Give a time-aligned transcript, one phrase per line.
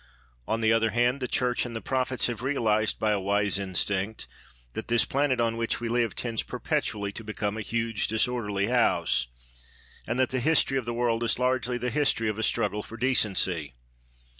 [0.47, 4.27] On the other hand, the Church and the prophets have realised by a wise instinct
[4.73, 9.27] that this planet on which we live tends perpetually to become a huge disorderly house,
[10.07, 12.97] and that the history of the world is largely the history of a struggle for
[12.97, 13.75] decency.